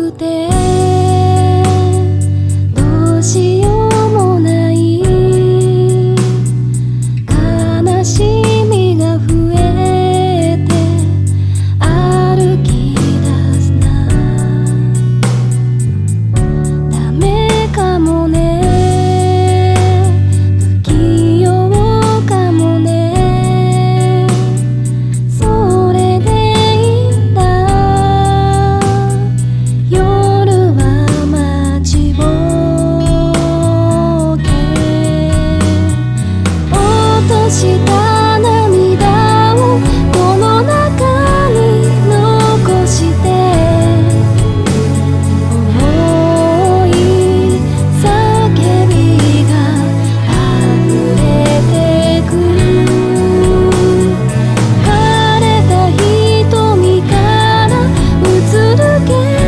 [0.00, 0.49] くて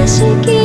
[0.04, 0.61] 景色